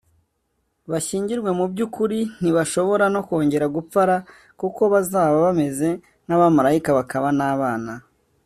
[0.91, 4.11] bashyingirwe mu by ukuri ntibashobora no kongera gupfa r
[4.59, 5.89] kuko bazaba bameze
[6.25, 7.91] nk abamarayika bakaba n abana